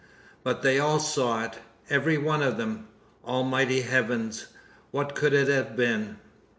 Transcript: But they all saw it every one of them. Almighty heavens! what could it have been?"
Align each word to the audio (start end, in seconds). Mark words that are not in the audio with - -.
But 0.43 0.63
they 0.63 0.79
all 0.79 0.97
saw 0.99 1.43
it 1.43 1.59
every 1.87 2.17
one 2.17 2.41
of 2.41 2.57
them. 2.57 2.87
Almighty 3.23 3.81
heavens! 3.81 4.47
what 4.89 5.13
could 5.13 5.31
it 5.33 5.47
have 5.47 5.75
been?" 5.75 6.17